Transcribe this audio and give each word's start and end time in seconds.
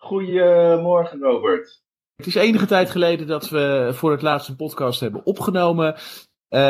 Goedemorgen, 0.00 1.20
Robert. 1.20 1.82
Het 2.16 2.26
is 2.26 2.34
enige 2.34 2.66
tijd 2.66 2.90
geleden 2.90 3.26
dat 3.26 3.48
we 3.48 3.90
voor 3.92 4.10
het 4.10 4.22
laatst 4.22 4.48
een 4.48 4.56
podcast 4.56 5.00
hebben 5.00 5.26
opgenomen. 5.26 5.94
Uh, 5.94 6.60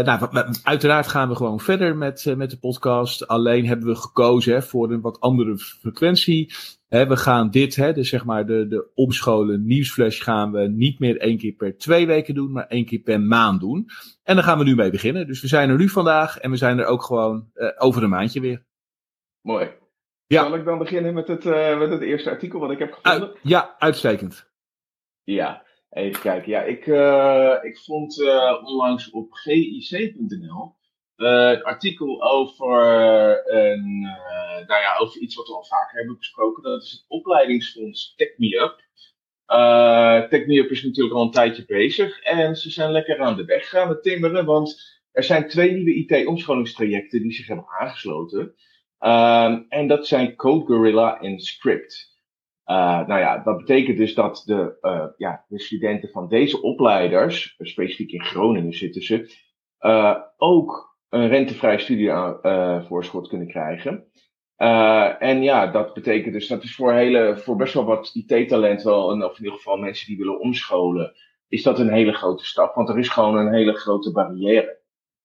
nou, 0.00 0.44
uiteraard 0.62 1.08
gaan 1.08 1.28
we 1.28 1.34
gewoon 1.34 1.60
verder 1.60 1.96
met, 1.96 2.24
uh, 2.24 2.34
met 2.34 2.50
de 2.50 2.58
podcast. 2.58 3.26
Alleen 3.26 3.66
hebben 3.66 3.86
we 3.86 3.94
gekozen 3.94 4.54
hè, 4.54 4.62
voor 4.62 4.90
een 4.90 5.00
wat 5.00 5.20
andere 5.20 5.58
frequentie. 5.58 6.52
Hè, 6.88 7.06
we 7.06 7.16
gaan 7.16 7.50
dit, 7.50 7.76
hè, 7.76 7.92
dus 7.92 8.08
zeg 8.08 8.24
maar 8.24 8.46
de, 8.46 8.66
de 8.66 8.90
omscholen 8.94 9.66
nieuwsflash, 9.66 10.22
gaan 10.22 10.52
we 10.52 10.68
niet 10.68 10.98
meer 10.98 11.18
één 11.18 11.38
keer 11.38 11.52
per 11.52 11.78
twee 11.78 12.06
weken 12.06 12.34
doen, 12.34 12.52
maar 12.52 12.66
één 12.66 12.84
keer 12.84 13.00
per 13.00 13.20
maand 13.20 13.60
doen. 13.60 13.88
En 14.22 14.34
daar 14.34 14.44
gaan 14.44 14.58
we 14.58 14.64
nu 14.64 14.74
mee 14.74 14.90
beginnen. 14.90 15.26
Dus 15.26 15.40
we 15.40 15.48
zijn 15.48 15.70
er 15.70 15.76
nu 15.76 15.88
vandaag 15.88 16.38
en 16.38 16.50
we 16.50 16.56
zijn 16.56 16.78
er 16.78 16.86
ook 16.86 17.02
gewoon 17.02 17.50
uh, 17.54 17.68
over 17.78 18.02
een 18.02 18.10
maandje 18.10 18.40
weer. 18.40 18.64
Mooi. 19.40 19.79
Ja. 20.30 20.42
Zal 20.42 20.54
ik 20.54 20.64
dan 20.64 20.78
beginnen 20.78 21.14
met 21.14 21.28
het, 21.28 21.44
uh, 21.44 21.78
met 21.78 21.90
het 21.90 22.00
eerste 22.00 22.30
artikel 22.30 22.60
wat 22.60 22.70
ik 22.70 22.78
heb 22.78 22.92
gevonden? 22.92 23.36
ja, 23.42 23.74
uitstekend. 23.78 24.50
Ja, 25.24 25.66
even 25.90 26.20
kijken. 26.20 26.50
Ja, 26.50 26.62
ik, 26.62 26.86
uh, 26.86 27.56
ik 27.62 27.78
vond 27.78 28.18
uh, 28.18 28.62
onlangs 28.64 29.10
op 29.10 29.32
gic.nl 29.32 30.74
een 31.16 31.62
artikel 31.62 32.22
over, 32.22 32.82
een, 33.52 34.00
nou 34.66 34.80
ja, 34.80 34.96
over 34.98 35.20
iets 35.20 35.34
wat 35.34 35.46
we 35.46 35.54
al 35.54 35.64
vaker 35.64 35.98
hebben 35.98 36.16
besproken. 36.16 36.62
Dat 36.62 36.82
is 36.82 36.90
het 36.90 37.04
opleidingsfonds 37.08 38.14
TechMeUp. 38.16 38.80
TechMeUp 40.30 40.70
is 40.70 40.82
natuurlijk 40.82 41.14
al 41.14 41.22
een 41.22 41.30
tijdje 41.30 41.64
bezig 41.64 42.20
en 42.20 42.56
ze 42.56 42.70
zijn 42.70 42.90
lekker 42.90 43.18
aan 43.18 43.36
de 43.36 43.44
weg 43.44 43.68
gaan 43.68 44.00
timmeren, 44.00 44.44
want 44.44 45.00
er 45.12 45.24
zijn 45.24 45.48
twee 45.48 45.72
nieuwe 45.72 45.94
IT-omscholingstrajecten 45.94 47.22
die 47.22 47.32
zich 47.32 47.46
hebben 47.46 47.68
aangesloten. 47.78 48.54
Um, 49.00 49.66
en 49.68 49.86
dat 49.86 50.06
zijn 50.06 50.36
Code 50.36 50.64
Gorilla 50.64 51.20
en 51.20 51.40
Script. 51.40 52.18
Uh, 52.66 53.06
nou 53.06 53.20
ja, 53.20 53.38
dat 53.38 53.56
betekent 53.56 53.96
dus 53.96 54.14
dat 54.14 54.42
de, 54.46 54.78
uh, 54.80 55.06
ja, 55.16 55.44
de 55.48 55.60
studenten 55.60 56.08
van 56.08 56.28
deze 56.28 56.62
opleiders, 56.62 57.54
specifiek 57.58 58.10
in 58.10 58.24
Groningen 58.24 58.72
zitten 58.72 59.02
ze, 59.02 59.34
uh, 59.80 60.16
ook 60.36 60.98
een 61.08 61.28
rentevrij 61.28 61.78
studievoorschot 61.78 63.28
kunnen 63.28 63.48
krijgen. 63.48 64.04
en 65.18 65.42
ja, 65.42 65.66
dat 65.66 65.94
betekent 65.94 66.32
dus, 66.32 66.48
dat 66.48 66.62
is 66.62 66.74
voor, 66.74 66.92
hele, 66.92 67.36
voor 67.36 67.56
best 67.56 67.74
wel 67.74 67.84
wat 67.84 68.10
IT-talent 68.14 68.82
wel, 68.82 69.10
en 69.12 69.24
of 69.24 69.38
in 69.38 69.44
ieder 69.44 69.58
geval 69.58 69.76
mensen 69.76 70.06
die 70.06 70.18
willen 70.18 70.40
omscholen, 70.40 71.12
is 71.48 71.62
dat 71.62 71.78
een 71.78 71.92
hele 71.92 72.12
grote 72.12 72.44
stap. 72.44 72.74
Want 72.74 72.88
er 72.88 72.98
is 72.98 73.08
gewoon 73.08 73.36
een 73.36 73.52
hele 73.52 73.74
grote 73.74 74.12
barrière. 74.12 74.78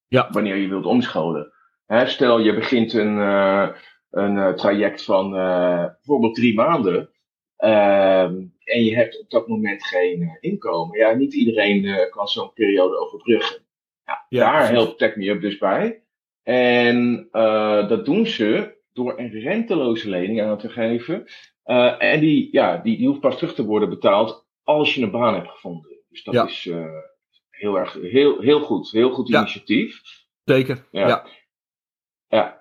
Ja. 0.08 0.30
Wanneer 0.32 0.56
je 0.56 0.68
wilt 0.68 0.86
omscholen. 0.86 1.54
Hè, 1.86 2.08
stel 2.08 2.40
je 2.40 2.54
begint 2.54 2.94
een, 2.94 3.18
uh, 3.18 3.70
een 4.10 4.36
uh, 4.36 4.54
traject 4.54 5.04
van 5.04 5.36
uh, 5.36 5.86
bijvoorbeeld 5.86 6.36
drie 6.36 6.56
maanden. 6.56 7.10
Ehm, 7.58 8.44
en 8.64 8.84
je 8.84 8.96
hebt 8.96 9.20
op 9.20 9.30
dat 9.30 9.48
moment 9.48 9.86
geen 9.86 10.38
inkomen. 10.40 10.98
Ja, 10.98 11.14
niet 11.14 11.34
iedereen 11.34 12.10
kan 12.10 12.28
zo'n 12.28 12.54
periode 12.54 12.98
overbruggen. 12.98 13.60
Ja, 14.06 14.26
ja, 14.30 14.52
daar 14.52 14.70
helpt 14.70 14.98
TechMeUp 14.98 15.42
dus 15.42 15.58
bij. 15.58 16.04
En 16.44 17.28
dat 17.88 18.06
doen 18.06 18.28
ze 18.28 18.76
door 18.94 19.20
een 19.20 19.30
renteloze 19.30 20.10
lening 20.10 20.42
aan 20.42 20.58
te 20.58 20.70
geven. 20.70 21.26
en 21.98 22.20
die, 22.20 22.48
ja, 22.52 22.78
die, 22.78 22.98
die 22.98 23.08
hoeft 23.08 23.20
pas 23.20 23.38
terug 23.38 23.54
te 23.54 23.66
worden 23.66 23.90
betaald 23.90 24.48
als 24.64 24.96
je 24.96 25.02
een 25.02 25.12
baan 25.12 25.34
hebt 25.34 25.50
gevonden. 25.50 26.00
Dus 26.10 26.24
dat 26.24 26.34
ja. 26.34 26.46
is 26.46 26.70
heel 27.50 27.80
erg 27.80 27.94
heel, 27.94 28.40
heel 28.40 28.60
goed. 28.60 28.92
Heel 28.92 29.12
goed 29.12 29.30
initiatief. 29.30 30.02
Zeker, 30.44 30.88
ja. 30.92 31.08
Ja, 31.08 31.26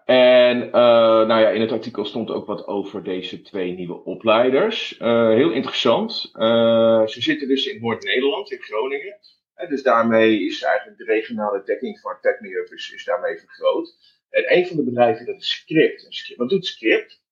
en 0.04 0.66
uh, 0.66 0.72
nou 0.72 1.40
ja, 1.40 1.48
in 1.48 1.60
het 1.60 1.72
artikel 1.72 2.04
stond 2.04 2.30
ook 2.30 2.46
wat 2.46 2.66
over 2.66 3.02
deze 3.02 3.42
twee 3.42 3.72
nieuwe 3.72 4.04
opleiders. 4.04 4.98
Uh, 5.00 5.28
heel 5.28 5.50
interessant. 5.50 6.30
Uh, 6.34 7.06
ze 7.06 7.22
zitten 7.22 7.48
dus 7.48 7.66
in 7.66 7.80
Noord-Nederland, 7.80 8.52
in 8.52 8.60
Groningen. 8.60 9.18
En 9.54 9.68
dus 9.68 9.82
daarmee 9.82 10.46
is 10.46 10.62
eigenlijk 10.62 10.98
de 10.98 11.04
regionale 11.04 11.62
dekking 11.64 12.00
van 12.00 12.16
TechMeUp 12.20 12.72
is, 12.72 12.92
is 12.94 13.04
daarmee 13.04 13.38
vergroot. 13.38 13.96
En 14.30 14.56
een 14.56 14.66
van 14.66 14.76
de 14.76 14.84
bedrijven, 14.84 15.26
dat 15.26 15.36
is 15.40 15.50
Script. 15.50 16.06
Script. 16.08 16.38
Wat 16.38 16.48
doet 16.48 16.66
Script? 16.66 17.22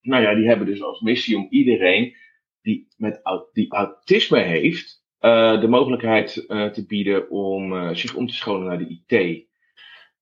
Nou 0.00 0.22
ja, 0.22 0.34
die 0.34 0.46
hebben 0.46 0.66
dus 0.66 0.82
als 0.82 1.00
missie 1.00 1.36
om 1.36 1.46
iedereen 1.50 2.16
die, 2.62 2.88
met, 2.96 3.20
die 3.52 3.72
autisme 3.72 4.38
heeft, 4.38 5.00
de 5.60 5.66
mogelijkheid 5.68 6.32
te 6.72 6.84
bieden 6.86 7.30
om 7.30 7.94
zich 7.94 8.14
om 8.14 8.26
te 8.26 8.34
scholen 8.34 8.66
naar 8.66 8.78
de 8.78 9.02
IT. 9.06 9.46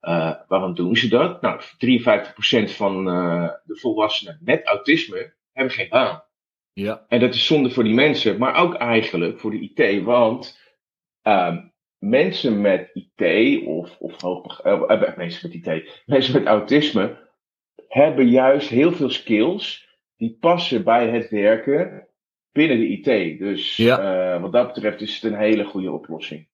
Uh, 0.02 0.34
waarom 0.48 0.74
doen 0.74 0.96
ze 0.96 1.08
dat? 1.08 1.40
Nou, 1.40 1.60
53% 1.60 2.76
van 2.76 3.08
uh, 3.08 3.50
de 3.64 3.76
volwassenen 3.76 4.38
met 4.42 4.66
autisme 4.66 5.34
hebben 5.52 5.74
geen 5.74 5.88
baan. 5.88 6.24
Ja. 6.72 7.04
En 7.08 7.20
dat 7.20 7.34
is 7.34 7.46
zonde 7.46 7.70
voor 7.70 7.84
die 7.84 7.94
mensen, 7.94 8.38
maar 8.38 8.56
ook 8.56 8.74
eigenlijk 8.74 9.40
voor 9.40 9.50
de 9.50 9.60
IT, 9.60 10.02
want 10.02 10.60
uh, 11.22 11.56
mensen 11.98 12.60
met 12.60 12.90
IT 12.92 13.62
of, 13.66 13.96
of 13.98 14.20
hoog, 14.20 14.64
uh, 14.64 15.16
mensen 15.16 15.48
met 15.48 15.66
IT, 15.66 16.02
mensen 16.06 16.34
met 16.34 16.46
autisme 16.46 17.28
hebben 17.88 18.28
juist 18.28 18.68
heel 18.68 18.92
veel 18.92 19.10
skills 19.10 19.88
die 20.16 20.36
passen 20.40 20.84
bij 20.84 21.08
het 21.08 21.28
werken 21.28 22.08
binnen 22.52 22.78
de 22.78 22.88
IT. 22.88 23.38
Dus 23.38 23.76
ja. 23.76 24.40
wat 24.40 24.52
dat 24.52 24.66
betreft 24.66 25.00
is 25.00 25.14
het 25.14 25.32
een 25.32 25.38
hele 25.38 25.64
goede 25.64 25.92
oplossing. 25.92 26.49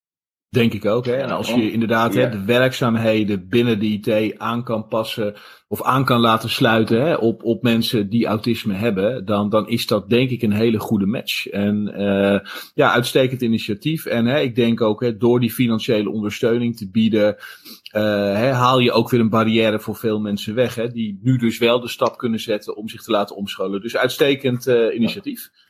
Denk 0.57 0.73
ik 0.73 0.85
ook. 0.85 1.07
Hè? 1.07 1.15
En 1.15 1.31
als 1.31 1.49
je 1.55 1.73
inderdaad 1.73 2.15
hè, 2.15 2.29
de 2.29 2.45
werkzaamheden 2.45 3.49
binnen 3.49 3.79
de 3.79 3.87
IT 3.87 4.39
aan 4.39 4.65
kan 4.65 4.89
passen 4.89 5.35
of 5.69 5.83
aan 5.83 6.05
kan 6.05 6.21
laten 6.21 6.51
sluiten 6.51 7.03
hè, 7.03 7.15
op, 7.15 7.45
op 7.45 7.63
mensen 7.63 8.09
die 8.09 8.27
autisme 8.27 8.75
hebben, 8.75 9.25
dan, 9.25 9.49
dan 9.49 9.69
is 9.69 9.87
dat 9.87 10.09
denk 10.09 10.31
ik 10.31 10.43
een 10.43 10.53
hele 10.53 10.79
goede 10.79 11.07
match. 11.07 11.47
En 11.49 11.93
uh, 11.97 12.39
ja, 12.75 12.93
uitstekend 12.93 13.43
initiatief. 13.43 14.07
En 14.07 14.27
hè, 14.27 14.41
ik 14.41 14.55
denk 14.55 14.81
ook 14.81 15.01
hè, 15.01 15.17
door 15.17 15.41
die 15.41 15.53
financiële 15.53 16.11
ondersteuning 16.11 16.77
te 16.77 16.91
bieden, 16.91 17.37
uh, 17.37 18.03
hè, 18.35 18.53
haal 18.53 18.79
je 18.79 18.93
ook 18.93 19.11
weer 19.11 19.21
een 19.21 19.29
barrière 19.29 19.81
voor 19.81 19.97
veel 19.97 20.21
mensen 20.21 20.55
weg. 20.55 20.75
Hè, 20.75 20.89
die 20.89 21.19
nu 21.23 21.37
dus 21.37 21.59
wel 21.59 21.81
de 21.81 21.89
stap 21.89 22.19
kunnen 22.19 22.41
zetten 22.41 22.77
om 22.77 22.89
zich 22.89 23.03
te 23.03 23.11
laten 23.11 23.37
omscholen. 23.37 23.81
Dus 23.81 23.97
uitstekend 23.97 24.67
uh, 24.67 24.95
initiatief. 24.95 25.51
Ja, 25.53 25.66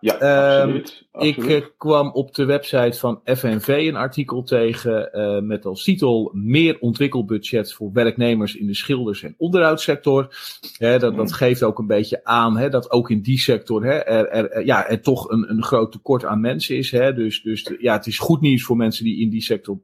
ja 0.00 0.18
absoluut, 0.58 1.06
ik 1.12 1.36
uh, 1.36 1.64
kwam 1.76 2.10
op 2.10 2.34
de 2.34 2.44
website 2.44 2.98
van 2.98 3.20
FNV 3.24 3.68
een 3.68 3.96
artikel 3.96 4.42
tegen 4.42 5.10
uh, 5.12 5.40
met 5.40 5.64
als 5.64 5.84
titel 5.84 6.30
Meer 6.34 6.78
ontwikkelbudget 6.80 7.72
voor 7.72 7.92
werknemers 7.92 8.56
in 8.56 8.66
de 8.66 8.74
schilders- 8.74 9.22
en 9.22 9.34
onderhoudssector. 9.38 10.34
Dat, 10.78 11.16
dat 11.16 11.32
geeft 11.32 11.62
ook 11.62 11.78
een 11.78 11.86
beetje 11.86 12.24
aan 12.24 12.70
dat 12.70 12.90
ook 12.90 13.10
in 13.10 13.22
die 13.22 13.38
sector 13.38 13.84
er, 13.84 14.28
er, 14.28 14.64
ja, 14.64 14.88
er 14.88 15.00
toch 15.00 15.30
een, 15.30 15.50
een 15.50 15.62
groot 15.62 15.92
tekort 15.92 16.24
aan 16.24 16.40
mensen 16.40 16.76
is. 16.76 16.90
Dus, 16.90 17.42
dus 17.42 17.72
ja, 17.78 17.92
het 17.92 18.06
is 18.06 18.18
goed 18.18 18.40
nieuws 18.40 18.64
voor 18.64 18.76
mensen 18.76 19.04
die 19.04 19.20
in 19.20 19.30
die 19.30 19.42
sector 19.42 19.78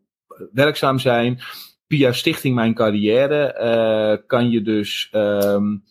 werkzaam 0.53 0.99
zijn. 0.99 1.41
Via 1.89 2.13
Stichting 2.13 2.55
Mijn 2.55 2.75
Carrière 2.75 3.59
uh, 3.61 4.27
kan 4.27 4.51
je 4.51 4.63
dus. 4.63 5.09
Um, 5.13 5.83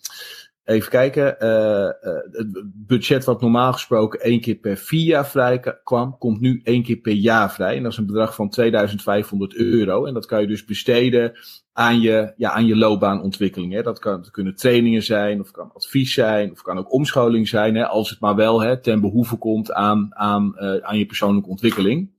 Even 0.64 0.90
kijken. 0.90 1.36
Uh, 1.40 1.90
het 2.32 2.64
budget 2.88 3.26
wat 3.26 3.42
normaal 3.42 3.74
gesproken 3.74 4.20
één 4.20 4.42
keer 4.42 4.56
per 4.56 4.78
vier 4.78 5.06
jaar 5.06 5.28
vrij 5.28 5.60
kwam, 5.84 6.18
komt 6.18 6.40
nu 6.40 6.62
één 6.64 6.84
keer 6.84 6.98
per 6.98 7.14
jaar 7.14 7.52
vrij. 7.52 7.76
En 7.76 7.84
dat 7.84 7.92
is 7.92 7.98
een 7.98 8.06
bedrag 8.06 8.36
van 8.36 8.50
2500 8.50 9.56
euro. 9.56 10.06
En 10.06 10.14
dat 10.14 10.26
kan 10.26 10.42
je 10.42 10.48
dus 10.48 10.66
besteden 10.66 11.34
aan 11.74 12.02
je, 12.02 12.34
ja, 12.38 12.52
aan 12.52 12.66
je 12.66 12.76
loopbaanontwikkeling. 12.76 13.74
Hè. 13.74 13.82
Dat, 13.82 14.00
kan, 14.00 14.28
kunnen 14.32 14.56
trainingen 14.56 15.04
zijn, 15.04 15.40
of 15.40 15.52
kan 15.52 15.72
advies 15.74 16.14
zijn, 16.14 16.52
of 16.52 16.62
kan 16.62 16.78
ook 16.78 16.94
omscholing 16.94 17.48
zijn. 17.48 17.76
Hè, 17.76 17.86
als 17.88 18.10
het 18.10 18.20
maar 18.20 18.36
wel 18.36 18.62
hè, 18.62 18.82
ten 18.82 19.02
behoeve 19.02 19.36
komt 19.36 19.72
aan, 19.72 20.16
aan, 20.16 20.56
uh, 20.56 20.76
aan 20.76 20.98
je 20.98 21.06
persoonlijke 21.06 21.50
ontwikkeling. 21.50 22.10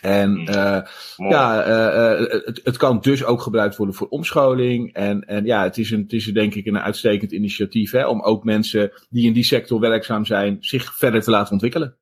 En 0.00 0.40
uh, 0.40 0.80
ja, 1.16 1.66
uh, 1.68 2.28
het, 2.44 2.60
het 2.64 2.76
kan 2.76 3.00
dus 3.00 3.24
ook 3.24 3.40
gebruikt 3.40 3.76
worden 3.76 3.94
voor 3.94 4.08
omscholing. 4.08 4.92
En, 4.92 5.20
en 5.20 5.44
ja, 5.44 5.62
het 5.62 5.78
is, 5.78 5.90
een, 5.90 6.00
het 6.02 6.12
is 6.12 6.24
denk 6.24 6.54
ik 6.54 6.66
een 6.66 6.78
uitstekend 6.78 7.32
initiatief 7.32 7.90
hè, 7.90 8.06
om 8.06 8.22
ook 8.22 8.44
mensen 8.44 8.92
die 9.10 9.26
in 9.26 9.32
die 9.32 9.44
sector 9.44 9.80
werkzaam 9.80 10.24
zijn, 10.24 10.56
zich 10.60 10.96
verder 10.96 11.22
te 11.22 11.30
laten 11.30 11.52
ontwikkelen. 11.52 11.96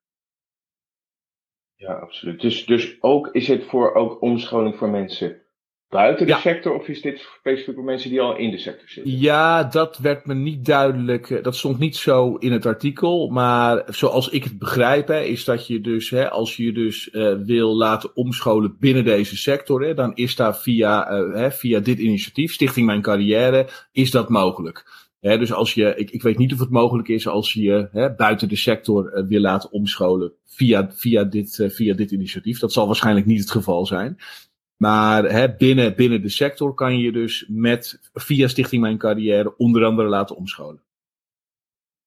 Ja, 1.74 1.92
absoluut. 1.92 2.40
Dus, 2.40 2.66
dus 2.66 2.96
ook 3.00 3.28
is 3.32 3.48
het 3.48 3.64
voor 3.64 3.94
ook 3.94 4.22
omscholing 4.22 4.76
voor 4.76 4.88
mensen 4.88 5.42
buiten 5.88 6.26
de 6.26 6.34
sector 6.34 6.74
of 6.74 6.88
is 6.88 7.02
dit 7.02 7.26
specifiek 7.38 7.74
voor 7.74 7.84
mensen 7.84 8.10
die 8.10 8.20
al 8.20 8.36
in 8.36 8.50
de 8.50 8.58
sector 8.58 8.88
zitten? 8.88 9.18
Ja, 9.18 9.64
dat 9.64 9.98
werd 9.98 10.26
me 10.26 10.34
niet 10.34 10.64
duidelijk. 10.64 11.30
Eh, 11.30 11.42
dat 11.42 11.56
stond 11.56 11.78
niet 11.78 11.96
zo 11.96 12.34
in 12.34 12.52
het 12.52 12.66
artikel. 12.66 13.28
Maar 13.28 13.82
zoals 13.86 14.28
ik 14.28 14.44
het 14.44 14.58
begrijp, 14.58 15.08
hè, 15.08 15.20
is 15.20 15.44
dat 15.44 15.66
je 15.66 15.80
dus, 15.80 16.10
hè, 16.10 16.30
als 16.30 16.56
je 16.56 16.72
dus 16.72 17.08
uh, 17.12 17.34
wil 17.34 17.76
laten 17.76 18.16
omscholen 18.16 18.76
binnen 18.78 19.04
deze 19.04 19.36
sector, 19.36 19.82
hè, 19.82 19.94
dan 19.94 20.14
is 20.14 20.36
daar 20.36 20.56
via, 20.56 21.12
uh, 21.12 21.34
hè, 21.34 21.50
via 21.50 21.80
dit 21.80 21.98
initiatief, 21.98 22.52
Stichting 22.52 22.86
Mijn 22.86 23.02
Carrière, 23.02 23.68
is 23.92 24.10
dat 24.10 24.28
mogelijk. 24.28 25.06
Dus 25.20 25.52
als 25.52 25.74
je, 25.74 25.94
ik, 25.96 26.10
ik 26.10 26.22
weet 26.22 26.38
niet 26.38 26.52
of 26.52 26.58
het 26.58 26.70
mogelijk 26.70 27.08
is 27.08 27.28
als 27.28 27.52
je 27.52 27.88
hè, 27.92 28.14
buiten 28.14 28.48
de 28.48 28.56
sector 28.56 29.24
wil 29.28 29.40
laten 29.40 29.72
omscholen 29.72 30.32
via, 30.44 30.90
via, 30.94 31.24
dit, 31.24 31.68
via 31.68 31.94
dit 31.94 32.10
initiatief. 32.10 32.58
Dat 32.58 32.72
zal 32.72 32.86
waarschijnlijk 32.86 33.26
niet 33.26 33.40
het 33.40 33.50
geval 33.50 33.86
zijn. 33.86 34.18
Maar 34.78 35.24
hè, 35.24 35.54
binnen, 35.56 35.96
binnen 35.96 36.22
de 36.22 36.28
sector 36.28 36.74
kan 36.74 36.98
je 36.98 37.12
dus 37.12 37.46
met, 37.48 38.10
via 38.12 38.48
Stichting 38.48 38.82
Mijn 38.82 38.98
Carrière 38.98 39.56
onder 39.56 39.84
andere 39.84 40.08
laten 40.08 40.36
omscholen. 40.36 40.82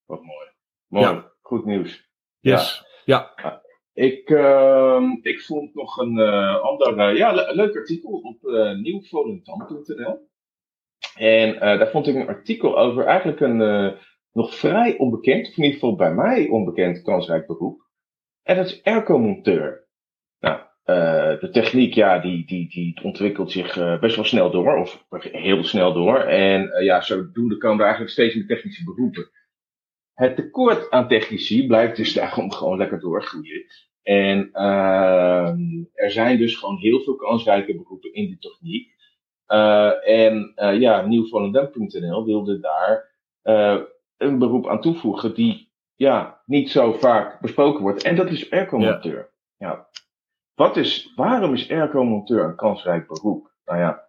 Wat 0.06 0.23
mooi. 0.23 0.47
Mooi. 0.88 1.06
Ja. 1.06 1.31
Goed 1.41 1.65
nieuws. 1.65 2.09
Yes. 2.39 2.85
Ja. 3.06 3.33
ja. 3.35 3.62
Ik, 3.94 4.29
uh, 4.29 5.03
ik 5.21 5.41
vond 5.41 5.73
nog 5.75 5.97
een 5.97 6.18
uh, 6.18 6.62
ander 6.62 7.12
uh, 7.12 7.18
ja, 7.18 7.31
le 7.31 7.56
leuk 7.56 7.75
artikel 7.75 8.12
op 8.12 8.44
uh, 8.44 8.75
nieuwvolendam.nl. 8.79 10.29
En 11.15 11.59
daar 11.59 11.89
vond 11.89 12.07
ik 12.07 12.15
een 12.15 12.27
artikel 12.27 12.79
over 12.79 13.06
eigenlijk 13.06 13.39
een 13.39 13.97
nog 14.31 14.56
vrij 14.56 14.97
onbekend, 14.97 15.47
of 15.47 15.57
in 15.57 15.63
ieder 15.63 15.79
geval 15.79 15.95
bij 15.95 16.13
mij 16.13 16.47
onbekend, 16.47 17.01
kansrijk 17.01 17.47
beroep. 17.47 17.81
En 18.44 18.56
dat 18.56 18.65
is 18.65 18.83
airco-monteur. 18.83 19.80
Uh, 20.91 21.39
de 21.39 21.49
techniek, 21.51 21.93
ja, 21.93 22.19
die, 22.19 22.45
die, 22.45 22.69
die 22.69 22.99
ontwikkelt 23.03 23.51
zich 23.51 23.77
uh, 23.77 23.99
best 23.99 24.15
wel 24.15 24.25
snel 24.25 24.51
door, 24.51 24.77
of 24.77 25.05
heel 25.21 25.63
snel 25.63 25.93
door. 25.93 26.17
En 26.17 26.61
uh, 26.63 26.83
ja, 26.83 27.01
zodoende 27.01 27.57
komen 27.57 27.77
er 27.77 27.83
eigenlijk 27.83 28.13
steeds 28.13 28.35
meer 28.35 28.47
technische 28.47 28.83
beroepen. 28.83 29.29
Het 30.13 30.35
tekort 30.35 30.91
aan 30.91 31.07
technici 31.07 31.67
blijft 31.67 31.95
dus 31.95 32.13
daarom 32.19 32.51
gewoon 32.51 32.77
lekker 32.77 32.99
doorgroeien. 32.99 33.65
En 34.03 34.49
ehm, 34.51 35.59
er 35.93 36.11
zijn 36.11 36.38
dus 36.38 36.55
gewoon 36.55 36.77
heel 36.77 36.99
veel 36.99 37.15
kansrijke 37.15 37.75
beroepen 37.75 38.13
in 38.13 38.25
die 38.25 38.38
techniek. 38.39 38.89
en 40.05 40.53
ja, 40.79 41.05
nieuwvolendam.nl 41.05 42.25
wilde 42.25 42.59
daar 42.59 43.09
een 44.17 44.39
beroep 44.39 44.67
aan 44.67 44.81
toevoegen 44.81 45.33
die 45.33 45.71
ja, 45.95 46.41
niet 46.45 46.71
zo 46.71 46.93
vaak 46.93 47.39
besproken 47.39 47.81
wordt. 47.81 48.03
En 48.03 48.15
dat 48.15 48.29
is 48.29 48.51
aircomonteur. 48.51 49.31
Ja. 49.57 49.67
ja. 49.67 49.89
Wat 50.61 50.77
is, 50.77 51.13
waarom 51.15 51.53
is 51.53 51.69
airco-monteur 51.69 52.43
een 52.43 52.55
kansrijk 52.55 53.07
beroep? 53.07 53.51
Nou 53.65 53.79
ja, 53.79 54.07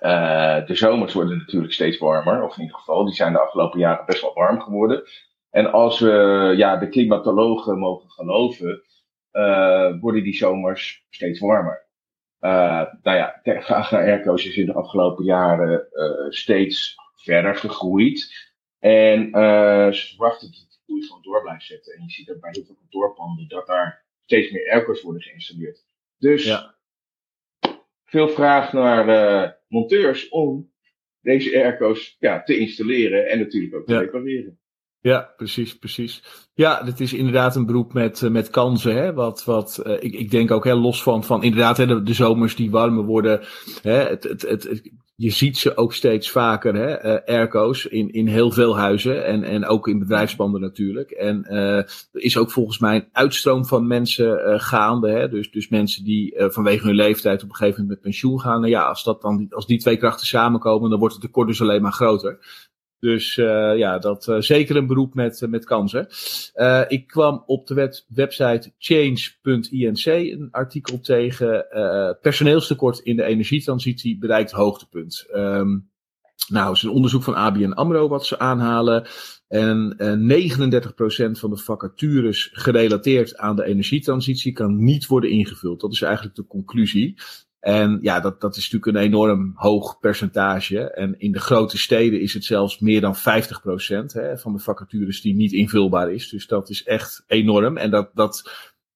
uh, 0.00 0.66
de 0.66 0.74
zomers 0.74 1.12
worden 1.12 1.38
natuurlijk 1.38 1.72
steeds 1.72 1.98
warmer, 1.98 2.44
of 2.44 2.56
in 2.56 2.62
ieder 2.62 2.76
geval, 2.76 3.04
die 3.04 3.14
zijn 3.14 3.32
de 3.32 3.40
afgelopen 3.40 3.78
jaren 3.78 4.06
best 4.06 4.20
wel 4.20 4.34
warm 4.34 4.60
geworden. 4.60 5.02
En 5.50 5.72
als 5.72 6.00
we 6.00 6.10
ja, 6.56 6.76
de 6.76 6.88
klimatologen 6.88 7.78
mogen 7.78 8.10
geloven, 8.10 8.82
uh, 9.32 10.00
worden 10.00 10.22
die 10.22 10.34
zomers 10.34 11.06
steeds 11.10 11.40
warmer. 11.40 11.86
Uh, 12.40 12.84
nou 13.02 13.16
ja, 13.16 13.40
de 13.42 13.62
vraag 13.62 13.90
naar 13.90 14.02
airco's 14.02 14.44
is 14.44 14.56
in 14.56 14.66
de 14.66 14.74
afgelopen 14.74 15.24
jaren 15.24 15.86
steeds 16.28 16.94
verder 17.14 17.56
gegroeid. 17.56 18.50
En 18.78 19.30
ze 19.94 20.06
verwachten 20.08 20.50
dat 20.50 20.66
de 20.70 20.78
groei 20.84 21.02
gewoon 21.02 21.22
door 21.22 21.42
blijft 21.42 21.64
zetten. 21.66 21.94
En 21.94 22.02
je 22.02 22.10
ziet 22.10 22.26
dat 22.26 22.40
bij 22.40 22.50
heel 22.52 22.64
veel 22.64 22.74
kantoorpanden 22.74 23.48
dat 23.48 23.66
daar 23.66 24.08
steeds 24.30 24.50
meer 24.50 24.70
airco's 24.70 25.02
worden 25.02 25.22
geïnstalleerd. 25.22 25.84
Dus 26.18 26.44
ja. 26.44 26.74
veel 28.04 28.28
vraag 28.28 28.72
naar 28.72 29.08
uh, 29.08 29.50
monteurs 29.68 30.28
om 30.28 30.72
deze 31.20 31.56
airco's 31.62 32.16
ja, 32.18 32.42
te 32.42 32.58
installeren 32.58 33.28
en 33.28 33.38
natuurlijk 33.38 33.74
ook 33.74 33.86
te 33.86 33.98
repareren. 33.98 34.58
Ja, 35.00 35.32
precies, 35.36 35.78
precies. 35.78 36.22
Ja, 36.54 36.82
dit 36.82 37.00
is 37.00 37.12
inderdaad 37.12 37.56
een 37.56 37.66
beroep 37.66 37.92
met, 37.92 38.20
uh, 38.20 38.30
met 38.30 38.50
kansen. 38.50 38.94
Hè? 38.94 39.12
Wat, 39.12 39.44
wat 39.44 39.82
uh, 39.86 39.92
ik, 39.92 40.14
ik 40.14 40.30
denk 40.30 40.50
ook 40.50 40.64
heel 40.64 40.80
los 40.80 41.02
van, 41.02 41.24
van 41.24 41.42
inderdaad 41.42 41.76
hè, 41.76 41.86
de, 41.86 42.02
de 42.02 42.14
zomers 42.14 42.56
die 42.56 42.70
warmer 42.70 43.04
worden. 43.04 43.40
Hè? 43.82 44.08
Het, 44.08 44.22
het, 44.22 44.42
het, 44.42 44.92
je 45.20 45.30
ziet 45.30 45.58
ze 45.58 45.76
ook 45.76 45.94
steeds 45.94 46.30
vaker, 46.30 46.74
hè, 46.74 47.26
airco's, 47.26 47.84
in, 47.84 48.12
in 48.12 48.26
heel 48.26 48.50
veel 48.50 48.76
huizen 48.76 49.24
en, 49.24 49.44
en 49.44 49.66
ook 49.66 49.88
in 49.88 49.98
bedrijfspanden 49.98 50.60
natuurlijk. 50.60 51.10
En 51.10 51.46
uh, 51.48 51.76
er 51.76 52.00
is 52.12 52.36
ook 52.36 52.50
volgens 52.50 52.78
mij 52.78 52.96
een 52.96 53.08
uitstroom 53.12 53.66
van 53.66 53.86
mensen 53.86 54.48
uh, 54.48 54.54
gaande. 54.60 55.10
Hè, 55.10 55.28
dus, 55.28 55.50
dus 55.50 55.68
mensen 55.68 56.04
die 56.04 56.34
vanwege 56.36 56.86
hun 56.86 56.94
leeftijd 56.94 57.42
op 57.42 57.48
een 57.48 57.54
gegeven 57.54 57.80
moment 57.80 58.02
met 58.02 58.10
pensioen 58.10 58.40
gaan. 58.40 58.60
Nou 58.60 58.72
ja, 58.72 58.82
als, 58.82 59.04
dat 59.04 59.22
dan, 59.22 59.46
als 59.50 59.66
die 59.66 59.78
twee 59.78 59.96
krachten 59.96 60.26
samenkomen, 60.26 60.90
dan 60.90 60.98
wordt 60.98 61.14
het 61.14 61.22
tekort 61.22 61.48
dus 61.48 61.60
alleen 61.60 61.82
maar 61.82 61.92
groter. 61.92 62.38
Dus 63.00 63.36
uh, 63.36 63.76
ja, 63.76 63.98
dat 63.98 64.26
uh, 64.26 64.40
zeker 64.40 64.76
een 64.76 64.86
beroep 64.86 65.14
met, 65.14 65.40
uh, 65.40 65.48
met 65.48 65.64
kansen. 65.64 66.08
ik 66.88 67.06
kwam 67.06 67.42
op 67.46 67.66
de 67.66 67.74
web 67.74 67.94
website 68.08 68.72
change.inc 68.78 70.06
een 70.06 70.48
artikel 70.50 71.00
tegen. 71.00 71.66
personeelstekort 72.22 72.98
in 72.98 73.16
de 73.16 73.24
energietransitie 73.24 74.18
bereikt 74.18 74.50
hoogtepunt. 74.50 75.26
Um, 75.34 75.88
nou, 76.48 76.72
is 76.72 76.82
een 76.82 76.90
onderzoek 76.90 77.22
van 77.22 77.34
ABN 77.34 77.72
AMRO 77.72 78.08
wat 78.08 78.26
ze 78.26 78.38
aanhalen. 78.38 79.06
En 79.48 79.96
39% 79.98 81.30
van 81.30 81.50
de 81.50 81.56
vacatures 81.56 82.50
gerelateerd 82.52 83.36
aan 83.36 83.56
de 83.56 83.64
energietransitie 83.64 84.52
kan 84.52 84.84
niet 84.84 85.06
worden 85.06 85.30
ingevuld. 85.30 85.80
Dat 85.80 85.92
is 85.92 86.02
eigenlijk 86.02 86.36
de 86.36 86.46
conclusie. 86.46 87.14
En 87.60 87.98
ja, 88.02 88.20
dat, 88.20 88.40
dat 88.40 88.56
is 88.56 88.70
natuurlijk 88.70 88.96
een 88.96 89.12
enorm 89.12 89.52
hoog 89.54 89.98
percentage. 89.98 90.90
En 90.90 91.18
in 91.18 91.32
de 91.32 91.40
grote 91.40 91.78
steden 91.78 92.20
is 92.20 92.34
het 92.34 92.44
zelfs 92.44 92.78
meer 92.78 93.00
dan 93.00 93.16
50% 93.16 93.20
hè, 94.06 94.38
van 94.38 94.52
de 94.52 94.58
vacatures 94.58 95.20
die 95.20 95.34
niet 95.34 95.52
invulbaar 95.52 96.12
is. 96.12 96.28
Dus 96.28 96.46
dat 96.46 96.70
is 96.70 96.82
echt 96.82 97.24
enorm. 97.26 97.76
En 97.76 97.90
dat, 97.90 98.10
dat 98.14 98.50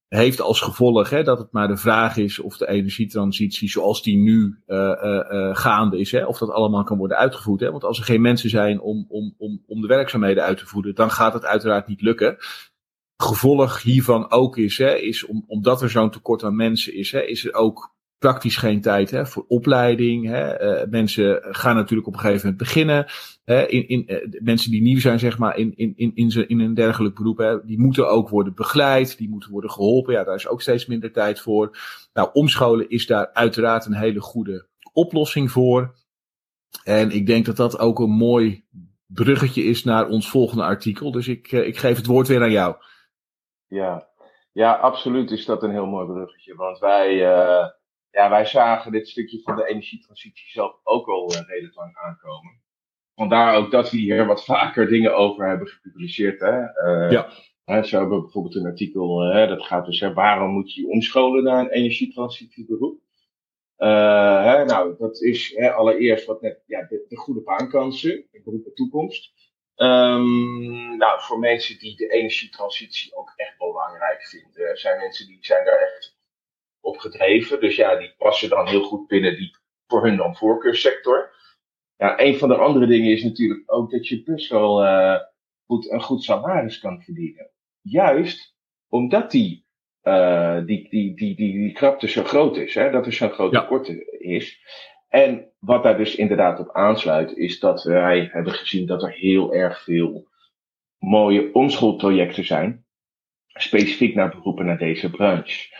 heeft 0.07 0.41
als 0.41 0.61
gevolg 0.61 1.09
hè, 1.09 1.23
dat 1.23 1.37
het 1.37 1.51
maar 1.51 1.67
de 1.67 1.77
vraag 1.77 2.17
is 2.17 2.39
of 2.39 2.57
de 2.57 2.67
energietransitie 2.67 3.69
zoals 3.69 4.03
die 4.03 4.17
nu 4.17 4.59
uh, 4.67 4.77
uh, 4.77 5.21
uh, 5.31 5.55
gaande 5.55 5.99
is, 5.99 6.11
hè, 6.11 6.25
of 6.25 6.37
dat 6.37 6.49
allemaal 6.49 6.83
kan 6.83 6.97
worden 6.97 7.17
uitgevoerd. 7.17 7.59
Hè? 7.59 7.71
Want 7.71 7.83
als 7.83 7.97
er 7.97 8.05
geen 8.05 8.21
mensen 8.21 8.49
zijn 8.49 8.81
om, 8.81 9.05
om, 9.09 9.35
om, 9.37 9.63
om 9.67 9.81
de 9.81 9.87
werkzaamheden 9.87 10.43
uit 10.43 10.57
te 10.57 10.65
voeren, 10.65 10.95
dan 10.95 11.11
gaat 11.11 11.33
het 11.33 11.45
uiteraard 11.45 11.87
niet 11.87 12.01
lukken 12.01 12.37
gevolg 13.17 13.81
hiervan 13.81 14.31
ook 14.31 14.57
is, 14.57 14.77
hè, 14.77 14.95
is 14.95 15.25
om, 15.25 15.43
omdat 15.47 15.81
er 15.81 15.89
zo'n 15.89 16.11
tekort 16.11 16.43
aan 16.43 16.55
mensen 16.55 16.93
is, 16.93 17.11
hè, 17.11 17.21
is 17.21 17.45
er 17.45 17.53
ook 17.53 17.94
praktisch 18.25 18.57
geen 18.57 18.81
tijd 18.81 19.11
hè, 19.11 19.25
voor 19.25 19.45
opleiding. 19.47 20.27
Hè. 20.27 20.81
Uh, 20.81 20.89
mensen 20.89 21.39
gaan 21.41 21.75
natuurlijk 21.75 22.07
op 22.07 22.13
een 22.13 22.19
gegeven 22.19 22.41
moment 22.41 22.57
beginnen. 22.57 23.05
Hè, 23.43 23.65
in, 23.67 23.87
in, 23.87 24.03
uh, 24.07 24.41
mensen 24.41 24.71
die 24.71 24.81
nieuw 24.81 24.99
zijn, 24.99 25.19
zeg 25.19 25.37
maar, 25.37 25.57
in, 25.57 25.73
in, 25.75 25.93
in, 25.95 26.11
in, 26.15 26.47
in 26.47 26.59
een 26.59 26.73
dergelijk 26.73 27.15
beroep, 27.15 27.37
hè, 27.37 27.65
die 27.65 27.79
moeten 27.79 28.09
ook 28.09 28.29
worden 28.29 28.53
begeleid, 28.53 29.17
die 29.17 29.29
moeten 29.29 29.51
worden 29.51 29.69
geholpen. 29.69 30.13
Ja, 30.13 30.23
daar 30.23 30.35
is 30.35 30.47
ook 30.47 30.61
steeds 30.61 30.85
minder 30.85 31.11
tijd 31.11 31.39
voor. 31.39 31.77
Nou, 32.13 32.29
omscholen 32.33 32.89
is 32.89 33.07
daar 33.07 33.29
uiteraard 33.33 33.85
een 33.85 33.95
hele 33.95 34.21
goede 34.21 34.67
oplossing 34.93 35.51
voor. 35.51 35.95
En 36.83 37.11
ik 37.11 37.27
denk 37.27 37.45
dat 37.45 37.55
dat 37.55 37.79
ook 37.79 37.99
een 37.99 38.15
mooi 38.15 38.65
bruggetje 39.05 39.63
is 39.63 39.83
naar 39.83 40.07
ons 40.07 40.29
volgende 40.29 40.63
artikel. 40.63 41.11
Dus 41.11 41.27
ik, 41.27 41.51
uh, 41.51 41.67
ik 41.67 41.77
geef 41.77 41.97
het 41.97 42.05
woord 42.05 42.27
weer 42.27 42.41
aan 42.41 42.51
jou. 42.51 42.75
Ja. 43.67 44.07
ja, 44.51 44.73
absoluut 44.73 45.31
is 45.31 45.45
dat 45.45 45.63
een 45.63 45.71
heel 45.71 45.85
mooi 45.85 46.05
bruggetje. 46.05 46.55
Want 46.55 46.79
wij 46.79 47.23
ja, 48.15 48.29
wij 48.29 48.45
zagen 48.45 48.91
dit 48.91 49.07
stukje 49.07 49.41
van 49.41 49.55
de 49.55 49.67
energietransitie 49.67 50.49
zelf 50.49 50.79
ook 50.83 51.07
al 51.07 51.33
uh, 51.33 51.39
redelijk 51.47 51.75
lang 51.75 51.95
aankomen. 51.95 52.61
Vandaar 53.15 53.55
ook 53.55 53.71
dat 53.71 53.91
we 53.91 53.97
hier 53.97 54.25
wat 54.25 54.45
vaker 54.45 54.87
dingen 54.87 55.15
over 55.15 55.47
hebben 55.47 55.67
gepubliceerd. 55.67 56.39
Hè? 56.39 56.59
Uh, 56.61 57.11
ja. 57.11 57.29
Hè, 57.63 57.83
zo 57.83 57.97
hebben 57.97 58.15
we 58.17 58.23
bijvoorbeeld 58.23 58.55
een 58.55 58.65
artikel, 58.65 59.35
uh, 59.35 59.47
dat 59.47 59.63
gaat 59.65 59.85
dus, 59.85 59.99
hè, 59.99 60.13
waarom 60.13 60.51
moet 60.51 60.73
je 60.73 60.87
omscholen 60.87 61.43
naar 61.43 61.59
een 61.59 61.69
energietransitieberoep? 61.69 62.99
Hè, 63.77 64.65
nou, 64.65 64.95
dat 64.97 65.21
is 65.21 65.53
hè, 65.55 65.71
allereerst 65.71 66.25
wat 66.25 66.41
net, 66.41 66.63
ja, 66.65 66.85
de, 66.89 67.05
de 67.07 67.17
goede 67.17 67.41
baankansen, 67.41 68.25
de 68.31 68.41
beroep 68.43 68.63
de 68.63 68.73
toekomst. 68.73 69.33
Um, 69.75 70.97
nou, 70.97 71.21
voor 71.21 71.39
mensen 71.39 71.79
die 71.79 71.95
de 71.95 72.07
energietransitie 72.07 73.15
ook 73.15 73.33
echt 73.35 73.57
belangrijk 73.57 74.23
vinden, 74.27 74.77
zijn 74.77 74.97
mensen 74.97 75.27
die 75.27 75.37
zijn 75.41 75.65
daar 75.65 75.79
echt 75.79 76.14
gedreven. 77.11 77.59
Dus 77.59 77.75
ja, 77.75 77.95
die 77.95 78.13
passen 78.17 78.49
dan 78.49 78.67
heel 78.67 78.83
goed 78.83 79.07
binnen 79.07 79.35
die 79.35 79.57
voor 79.87 80.03
hun 80.03 80.17
dan 80.17 80.35
voorkeurssector. 80.35 81.33
Ja, 81.97 82.19
een 82.19 82.37
van 82.37 82.49
de 82.49 82.55
andere 82.55 82.87
dingen 82.87 83.11
is 83.11 83.23
natuurlijk 83.23 83.63
ook 83.65 83.91
dat 83.91 84.07
je 84.07 84.23
best 84.23 84.49
wel 84.49 84.83
uh, 84.83 85.17
goed, 85.65 85.91
een 85.91 86.01
goed 86.01 86.23
salaris 86.23 86.79
kan 86.79 87.01
verdienen. 87.01 87.51
Juist 87.81 88.55
omdat 88.89 89.31
die, 89.31 89.65
uh, 90.03 90.65
die, 90.65 90.89
die, 90.89 91.15
die, 91.15 91.35
die, 91.35 91.53
die 91.53 91.71
krapte 91.71 92.07
zo 92.07 92.23
groot 92.23 92.57
is, 92.57 92.73
hè, 92.73 92.91
dat 92.91 93.05
er 93.05 93.13
zo'n 93.13 93.29
groot 93.29 93.51
tekort 93.51 93.87
is. 94.19 94.59
En 95.09 95.51
wat 95.59 95.83
daar 95.83 95.97
dus 95.97 96.15
inderdaad 96.15 96.59
op 96.59 96.71
aansluit, 96.71 97.37
is 97.37 97.59
dat 97.59 97.83
wij 97.83 98.29
hebben 98.31 98.53
gezien 98.53 98.85
dat 98.85 99.03
er 99.03 99.11
heel 99.11 99.53
erg 99.53 99.83
veel 99.83 100.27
mooie 100.97 101.53
omschoolprojecten 101.53 102.45
zijn. 102.45 102.85
Specifiek 103.47 104.15
naar 104.15 104.29
beroepen 104.29 104.65
naar 104.65 104.77
deze 104.77 105.09
branche. 105.09 105.75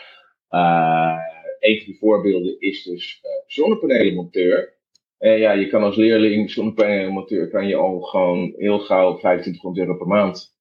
Uh, 0.56 1.18
een 1.60 1.76
van 1.76 1.86
die 1.86 1.98
voorbeelden 1.98 2.60
is 2.60 2.82
dus 2.82 3.20
uh, 3.24 3.30
zonnepanelenmonteur. 3.46 4.74
En 5.18 5.38
ja, 5.38 5.52
je 5.52 5.66
kan 5.66 5.82
als 5.82 5.96
leerling 5.96 6.50
zonnepanelenmonteur 6.50 7.48
kan 7.48 7.66
je 7.66 7.76
al 7.76 8.00
gewoon 8.00 8.54
heel 8.56 8.78
gauw 8.78 9.16
2500 9.16 9.86
euro 9.86 9.98
per 9.98 10.06
maand 10.06 10.54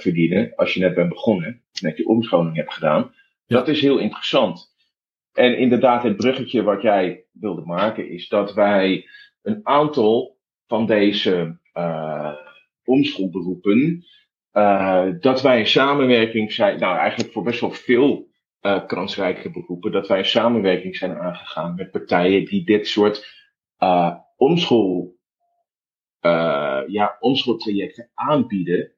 verdienen. 0.00 0.52
Als 0.56 0.74
je 0.74 0.80
net 0.80 0.94
bent 0.94 1.08
begonnen, 1.08 1.62
net 1.80 1.96
je 1.96 2.06
omscholing 2.06 2.56
hebt 2.56 2.72
gedaan. 2.72 3.14
Dat 3.46 3.68
is 3.68 3.80
heel 3.80 3.98
interessant. 3.98 4.70
En 5.32 5.58
inderdaad, 5.58 6.02
het 6.02 6.16
bruggetje 6.16 6.62
wat 6.62 6.82
jij 6.82 7.24
wilde 7.32 7.64
maken, 7.64 8.10
is 8.10 8.28
dat 8.28 8.54
wij 8.54 9.06
een 9.42 9.60
aantal 9.62 10.38
van 10.66 10.86
deze 10.86 11.58
uh, 11.74 12.32
omschoolberoepen, 12.84 14.04
uh, 14.52 15.08
dat 15.20 15.42
wij 15.42 15.58
een 15.58 15.66
samenwerking 15.66 16.52
zijn, 16.52 16.78
nou 16.78 16.98
eigenlijk 16.98 17.32
voor 17.32 17.42
best 17.42 17.60
wel 17.60 17.70
veel 17.70 18.29
uh, 18.62 18.86
kansrijke 18.86 19.50
beroepen, 19.50 19.92
dat 19.92 20.08
wij 20.08 20.18
een 20.18 20.24
samenwerking 20.24 20.96
zijn 20.96 21.18
aangegaan 21.18 21.74
met 21.74 21.90
partijen 21.90 22.44
die 22.44 22.64
dit 22.64 22.86
soort 22.86 23.26
uh, 23.78 24.14
omschool, 24.36 25.18
ja, 26.86 27.16
omschooltrajecten 27.20 28.10
aanbieden, 28.14 28.92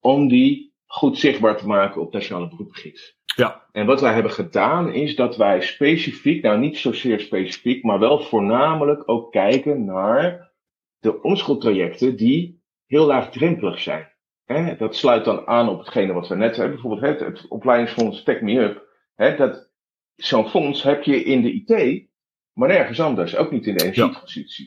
om 0.00 0.28
die 0.28 0.74
goed 0.86 1.18
zichtbaar 1.18 1.56
te 1.56 1.66
maken 1.66 2.00
op 2.00 2.12
Nationale 2.12 2.48
Beroepengids. 2.48 3.16
Ja. 3.36 3.66
En 3.72 3.86
wat 3.86 4.00
wij 4.00 4.12
hebben 4.12 4.32
gedaan 4.32 4.92
is 4.92 5.16
dat 5.16 5.36
wij 5.36 5.60
specifiek, 5.60 6.42
nou 6.42 6.58
niet 6.58 6.78
zozeer 6.78 7.20
specifiek, 7.20 7.82
maar 7.82 7.98
wel 7.98 8.20
voornamelijk 8.20 9.08
ook 9.08 9.32
kijken 9.32 9.84
naar 9.84 10.52
de 10.98 11.22
omschooltrajecten 11.22 12.16
die 12.16 12.62
heel 12.86 13.06
laagdrempelig 13.06 13.80
zijn. 13.80 14.12
Hè, 14.44 14.76
dat 14.76 14.96
sluit 14.96 15.24
dan 15.24 15.46
aan 15.46 15.68
op 15.68 15.78
hetgene 15.78 16.12
wat 16.12 16.28
we 16.28 16.34
net 16.34 16.56
hebben. 16.56 16.80
Bijvoorbeeld 16.80 17.20
het, 17.20 17.20
het 17.20 17.48
opleidingsfonds 17.48 18.22
Tech 18.22 18.40
Me 18.40 18.60
Up. 18.60 18.87
Hè, 19.18 19.36
dat, 19.36 19.70
zo'n 20.16 20.48
fonds 20.48 20.82
heb 20.82 21.02
je 21.02 21.22
in 21.22 21.42
de 21.42 21.52
IT, 21.52 22.06
maar 22.52 22.68
nergens 22.68 23.00
anders. 23.00 23.36
Ook 23.36 23.50
niet 23.50 23.66
in 23.66 23.76
de 23.76 23.84
energietransitie. 23.84 24.64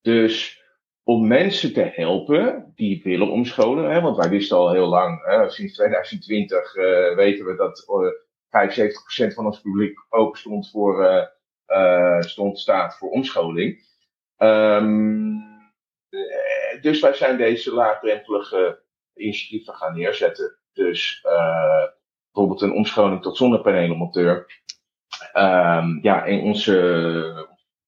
Ja. 0.00 0.12
Dus 0.12 0.62
om 1.02 1.26
mensen 1.26 1.72
te 1.72 1.90
helpen 1.94 2.72
die 2.74 3.02
willen 3.02 3.30
omscholen. 3.30 3.90
Hè, 3.90 4.00
want 4.00 4.16
wij 4.16 4.28
wisten 4.28 4.56
al 4.56 4.72
heel 4.72 4.86
lang, 4.88 5.24
hè, 5.24 5.50
sinds 5.50 5.74
2020 5.74 6.74
uh, 6.74 7.06
eh, 7.10 7.16
weten 7.16 7.44
we 7.44 7.56
dat 7.56 7.84
uh, 7.88 9.30
75% 9.30 9.34
van 9.34 9.46
ons 9.46 9.60
publiek 9.60 9.98
open 10.08 10.38
stond 10.38 10.70
voor, 10.70 11.26
uh, 11.66 12.20
stond, 12.20 12.58
staat 12.58 12.96
voor 12.96 13.10
omscholing. 13.10 13.84
Um, 14.38 15.44
dus 16.80 17.00
wij 17.00 17.14
zijn 17.14 17.36
deze 17.36 17.74
laagdrempelige 17.74 18.82
initiatieven 19.14 19.74
gaan 19.74 19.94
neerzetten. 19.94 20.58
Dus 20.72 21.26
bijvoorbeeld 22.36 22.70
een 22.70 22.78
omscholing 22.78 23.22
tot 23.22 23.36
zonnepanelenmonteur. 23.36 24.62
Um, 25.34 25.98
ja, 26.02 26.26
en 26.26 26.40
onze, 26.40 26.76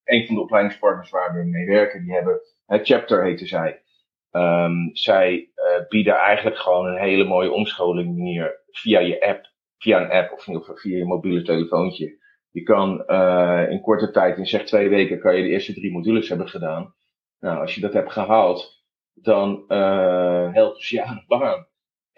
een 0.04 0.26
van 0.26 0.34
de 0.34 0.40
opleidingspartners 0.40 1.10
waar 1.10 1.34
we 1.34 1.44
mee 1.44 1.66
werken, 1.66 2.04
die 2.04 2.12
hebben 2.12 2.40
het 2.66 2.86
chapter 2.86 3.24
heette 3.24 3.46
zij. 3.46 3.82
Um, 4.30 4.90
zij 4.92 5.50
uh, 5.54 5.88
bieden 5.88 6.14
eigenlijk 6.14 6.56
gewoon 6.56 6.86
een 6.86 7.00
hele 7.00 7.24
mooie 7.24 7.52
omscholing 7.52 8.16
manier 8.16 8.60
via 8.70 8.98
je 8.98 9.26
app, 9.26 9.46
via 9.78 10.00
een 10.00 10.10
app 10.10 10.32
of 10.32 10.44
via 10.80 10.96
je 10.96 11.04
mobiele 11.04 11.42
telefoontje. 11.42 12.18
Je 12.50 12.62
kan 12.62 13.04
uh, 13.06 13.66
in 13.70 13.80
korte 13.80 14.10
tijd, 14.10 14.38
in 14.38 14.46
zeg 14.46 14.64
twee 14.64 14.88
weken, 14.88 15.20
kan 15.20 15.36
je 15.36 15.42
de 15.42 15.48
eerste 15.48 15.74
drie 15.74 15.92
modules 15.92 16.28
hebben 16.28 16.48
gedaan. 16.48 16.94
Nou, 17.40 17.60
als 17.60 17.74
je 17.74 17.80
dat 17.80 17.92
hebt 17.92 18.12
gehaald, 18.12 18.82
dan 19.14 19.64
uh, 19.68 20.52
helpt 20.52 20.82
ze 20.82 20.94
je 20.96 21.02
aan 21.04 21.16
de 21.16 21.36
baan. 21.38 21.66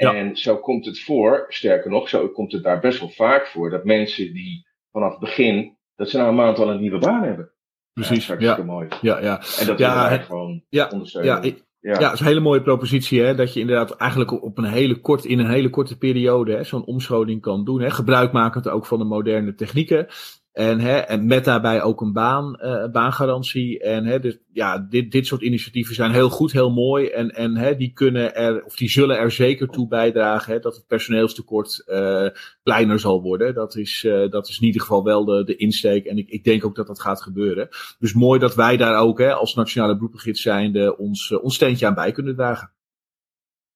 Ja. 0.00 0.14
En 0.14 0.36
zo 0.36 0.56
komt 0.56 0.84
het 0.84 1.00
voor, 1.00 1.44
sterker 1.48 1.90
nog, 1.90 2.08
zo 2.08 2.28
komt 2.28 2.52
het 2.52 2.62
daar 2.62 2.80
best 2.80 3.00
wel 3.00 3.08
vaak 3.08 3.46
voor, 3.46 3.70
dat 3.70 3.84
mensen 3.84 4.32
die 4.32 4.66
vanaf 4.92 5.10
het 5.10 5.20
begin, 5.20 5.76
dat 5.96 6.10
ze 6.10 6.16
na 6.16 6.28
een 6.28 6.34
maand 6.34 6.58
al 6.58 6.70
een 6.70 6.80
nieuwe 6.80 6.98
baan 6.98 7.22
hebben. 7.22 7.50
Precies. 7.92 8.26
Ja, 8.26 8.36
ja. 8.38 8.62
mooi. 8.62 8.88
Ja, 9.00 9.20
ja. 9.20 9.42
En 9.58 9.66
dat 9.66 9.78
ja, 9.78 10.08
het, 10.08 10.22
gewoon 10.22 10.62
ja, 10.68 10.88
ondersteunen. 10.92 11.32
Ja, 11.32 11.42
ik, 11.42 11.64
ja. 11.80 11.92
ja, 11.92 11.98
dat 11.98 12.12
is 12.12 12.20
een 12.20 12.26
hele 12.26 12.40
mooie 12.40 12.62
propositie, 12.62 13.22
hè? 13.22 13.34
Dat 13.34 13.54
je 13.54 13.60
inderdaad 13.60 13.96
eigenlijk 13.96 14.42
op 14.42 14.58
een 14.58 14.64
hele 14.64 15.00
kort, 15.00 15.24
in 15.24 15.38
een 15.38 15.50
hele 15.50 15.70
korte 15.70 15.98
periode 15.98 16.64
zo'n 16.64 16.84
omscholing 16.84 17.40
kan 17.40 17.64
doen. 17.64 17.80
Hè? 17.80 17.90
Gebruikmakend 17.90 18.68
ook 18.68 18.86
van 18.86 18.98
de 18.98 19.04
moderne 19.04 19.54
technieken. 19.54 20.06
En, 20.52 20.78
hè, 20.80 20.96
en 20.96 21.26
met 21.26 21.44
daarbij 21.44 21.82
ook 21.82 22.00
een 22.00 22.12
baan, 22.12 22.58
uh, 22.62 22.90
baangarantie. 22.90 23.80
En 23.80 24.04
hè, 24.04 24.20
dus, 24.20 24.38
ja, 24.52 24.78
dit, 24.78 25.12
dit 25.12 25.26
soort 25.26 25.42
initiatieven 25.42 25.94
zijn 25.94 26.12
heel 26.12 26.28
goed, 26.28 26.52
heel 26.52 26.70
mooi. 26.70 27.06
En, 27.06 27.30
en 27.30 27.56
hè, 27.56 27.76
die 27.76 27.92
kunnen 27.92 28.34
er, 28.34 28.64
of 28.64 28.76
die 28.76 28.90
zullen 28.90 29.18
er 29.18 29.30
zeker 29.30 29.68
toe 29.68 29.88
bijdragen 29.88 30.52
hè, 30.52 30.58
dat 30.58 30.74
het 30.74 30.86
personeelstekort 30.86 31.84
uh, 31.86 32.28
kleiner 32.62 32.98
zal 32.98 33.22
worden. 33.22 33.54
Dat 33.54 33.76
is, 33.76 34.04
uh, 34.04 34.30
dat 34.30 34.48
is 34.48 34.58
in 34.60 34.66
ieder 34.66 34.80
geval 34.80 35.04
wel 35.04 35.24
de, 35.24 35.44
de 35.44 35.56
insteek. 35.56 36.04
En 36.04 36.18
ik, 36.18 36.28
ik 36.28 36.44
denk 36.44 36.64
ook 36.64 36.76
dat 36.76 36.86
dat 36.86 37.00
gaat 37.00 37.22
gebeuren. 37.22 37.68
Dus 37.98 38.12
mooi 38.12 38.38
dat 38.38 38.54
wij 38.54 38.76
daar 38.76 39.00
ook 39.00 39.18
hè, 39.18 39.32
als 39.32 39.54
nationale 39.54 39.94
beroepengids 39.94 40.42
zijnde 40.42 40.96
ons, 40.96 41.38
ons 41.38 41.54
steentje 41.54 41.86
aan 41.86 41.94
bij 41.94 42.12
kunnen 42.12 42.36
dragen. 42.36 42.72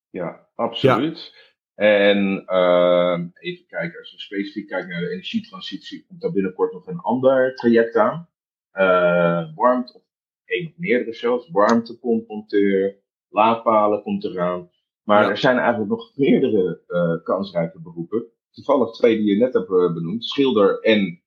Ja, 0.09 0.47
absoluut. 0.55 1.31
Ja. 1.33 1.43
En 1.75 2.43
uh, 2.47 3.19
even 3.39 3.65
kijken, 3.67 3.99
als 3.99 4.11
we 4.11 4.19
specifiek 4.19 4.67
kijken 4.67 4.89
naar 4.89 4.99
de 4.99 5.09
energietransitie, 5.09 6.05
komt 6.07 6.21
daar 6.21 6.31
binnenkort 6.31 6.73
nog 6.73 6.87
een 6.87 6.99
ander 6.99 7.55
traject 7.55 7.95
aan. 7.95 8.29
Uh, 8.73 9.55
warmte, 9.55 9.93
of 9.93 10.01
één 10.45 10.67
of 10.67 10.73
meerdere 10.77 11.13
zelfs, 11.13 11.49
warmtepomponteur, 11.49 12.95
laadpalen 13.29 14.01
komt 14.01 14.23
eraan. 14.23 14.69
Maar 15.03 15.23
ja. 15.23 15.29
er 15.29 15.37
zijn 15.37 15.57
eigenlijk 15.57 15.89
nog 15.89 16.11
meerdere 16.15 16.81
uh, 16.87 17.23
kansrijke 17.23 17.81
beroepen. 17.81 18.25
Toevallig 18.51 18.91
twee 18.91 19.17
die 19.17 19.25
je 19.25 19.37
net 19.37 19.53
hebt 19.53 19.67
benoemd, 19.67 20.25
schilder 20.25 20.79
en, 20.79 21.21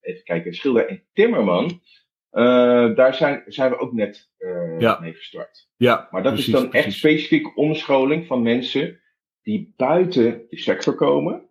even 0.00 0.24
kijken, 0.24 0.54
schilder 0.54 0.88
en 0.88 1.02
timmerman. 1.12 1.80
Uh, 2.32 2.94
daar 2.94 3.14
zijn, 3.14 3.42
zijn 3.46 3.70
we 3.70 3.78
ook 3.78 3.92
net 3.92 4.30
uh, 4.38 4.78
ja. 4.78 4.98
mee 5.00 5.14
gestart. 5.14 5.68
Ja, 5.76 6.08
maar 6.10 6.22
dat 6.22 6.32
precies, 6.32 6.54
is 6.54 6.60
dan 6.60 6.68
precies. 6.68 6.86
echt 6.86 6.96
specifiek 6.96 7.56
omscholing 7.56 8.26
van 8.26 8.42
mensen 8.42 9.00
die 9.42 9.74
buiten 9.76 10.46
de 10.48 10.58
sector 10.58 10.94
komen. 10.94 11.50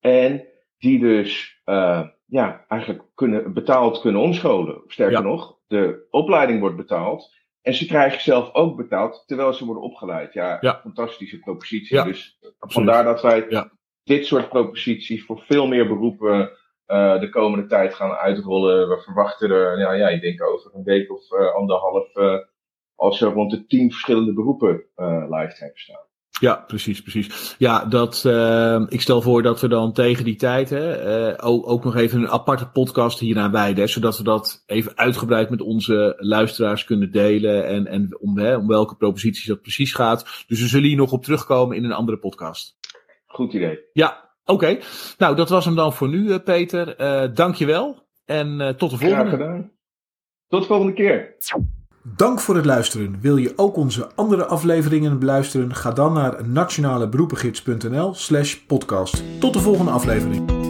En 0.00 0.48
die 0.78 0.98
dus 0.98 1.60
uh, 1.64 2.08
ja, 2.26 2.64
eigenlijk 2.68 3.02
kunnen, 3.14 3.52
betaald 3.52 4.00
kunnen 4.00 4.20
omscholen. 4.20 4.82
Sterker 4.86 5.18
ja. 5.18 5.20
nog, 5.20 5.58
de 5.66 6.06
opleiding 6.10 6.60
wordt 6.60 6.76
betaald. 6.76 7.32
En 7.62 7.74
ze 7.74 7.86
krijgen 7.86 8.20
zelf 8.20 8.54
ook 8.54 8.76
betaald 8.76 9.22
terwijl 9.26 9.52
ze 9.52 9.64
worden 9.64 9.82
opgeleid. 9.82 10.32
Ja, 10.32 10.58
ja. 10.60 10.80
fantastische 10.80 11.38
propositie. 11.38 12.02
Dus 12.04 12.38
vandaar 12.58 13.04
dat 13.04 13.22
wij 13.22 13.68
dit 14.02 14.26
soort 14.26 14.48
proposities 14.48 15.24
voor 15.24 15.42
veel 15.46 15.66
meer 15.66 15.86
beroepen 15.88 16.50
uh, 16.86 17.20
de 17.20 17.28
komende 17.30 17.66
tijd 17.66 17.94
gaan 17.94 18.12
uitrollen. 18.12 18.88
We 18.88 19.02
verwachten 19.02 19.50
er, 19.50 19.78
ja, 19.78 19.92
ja 19.92 20.08
ik 20.08 20.20
denk 20.20 20.42
over 20.42 20.70
een 20.74 20.84
week 20.84 21.12
of 21.12 21.30
uh, 21.30 21.54
anderhalf, 21.54 22.16
uh, 22.16 22.38
als 22.94 23.20
er 23.20 23.32
rond 23.32 23.50
de 23.50 23.66
tien 23.66 23.90
verschillende 23.90 24.32
beroepen 24.32 24.84
live 24.96 25.54
hebben 25.56 25.78
staan. 25.78 26.02
Ja, 26.40 26.64
precies, 26.66 27.02
precies. 27.02 27.54
Ja, 27.58 27.84
dat, 27.84 28.24
ik 28.88 29.00
stel 29.00 29.22
voor 29.22 29.42
dat 29.42 29.60
we 29.60 29.68
dan 29.68 29.92
tegen 29.92 30.24
die 30.24 30.36
tijd 30.36 30.70
hè, 30.70 31.44
ook, 31.44 31.68
ook 31.68 31.84
nog 31.84 31.96
even 31.96 32.20
een 32.20 32.28
aparte 32.28 32.68
podcast 32.68 33.18
hieraan 33.18 33.50
wijden. 33.50 33.88
Zodat 33.88 34.18
we 34.18 34.24
dat 34.24 34.62
even 34.66 34.96
uitgebreid 34.96 35.50
met 35.50 35.60
onze 35.60 36.14
luisteraars 36.18 36.84
kunnen 36.84 37.10
delen. 37.10 37.66
En, 37.66 37.86
en 37.86 38.18
om, 38.20 38.38
hè, 38.38 38.56
om 38.56 38.66
welke 38.66 38.96
proposities 38.96 39.46
dat 39.46 39.62
precies 39.62 39.92
gaat. 39.92 40.44
Dus 40.46 40.60
we 40.60 40.66
zullen 40.66 40.88
hier 40.88 40.96
nog 40.96 41.12
op 41.12 41.24
terugkomen 41.24 41.76
in 41.76 41.84
een 41.84 41.92
andere 41.92 42.18
podcast. 42.18 42.78
Goed 43.26 43.52
idee. 43.52 43.78
Ja, 43.92 44.23
Oké, 44.44 44.52
okay. 44.52 44.82
nou 45.18 45.36
dat 45.36 45.48
was 45.48 45.64
hem 45.64 45.74
dan 45.74 45.92
voor 45.92 46.08
nu, 46.08 46.38
Peter. 46.38 47.00
Uh, 47.00 47.34
dankjewel 47.34 48.02
en 48.24 48.60
uh, 48.60 48.68
tot 48.68 48.90
de 48.90 48.98
volgende. 48.98 49.14
Graag 49.14 49.30
gedaan. 49.30 49.70
Tot 50.48 50.60
de 50.60 50.66
volgende 50.66 50.92
keer. 50.92 51.34
Dank 52.16 52.40
voor 52.40 52.56
het 52.56 52.64
luisteren. 52.64 53.20
Wil 53.20 53.36
je 53.36 53.52
ook 53.56 53.76
onze 53.76 54.10
andere 54.14 54.46
afleveringen 54.46 55.18
beluisteren? 55.18 55.74
Ga 55.74 55.90
dan 55.90 56.12
naar 56.12 56.48
nationaleberoepengids.nl 56.48 58.14
slash 58.14 58.54
podcast. 58.54 59.40
Tot 59.40 59.52
de 59.52 59.60
volgende 59.60 59.90
aflevering. 59.90 60.63